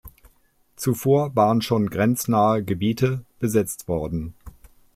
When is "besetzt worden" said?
3.37-4.33